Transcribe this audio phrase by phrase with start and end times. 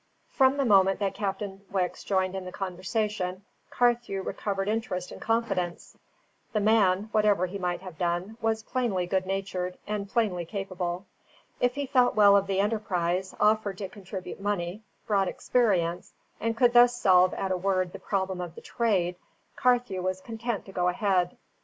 [0.31, 5.95] From the moment that Captain Wicks joined in the conversation, Carthew recovered interest and confidence;
[6.53, 11.05] the man (whatever he might have done) was plainly good natured, and plainly capable;
[11.59, 16.73] if he thought well of the enterprise, offered to contribute money, brought experience, and could
[16.73, 19.17] thus solve at a word the problem of the trade,
[19.55, 21.37] Carthew was content to go ahead.